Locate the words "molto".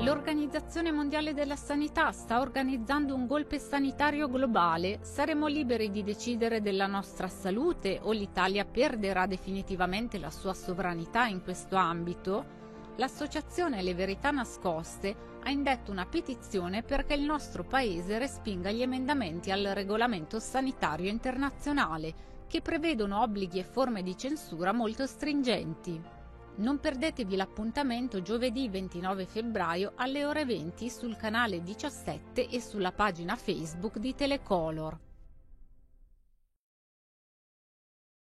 24.72-25.06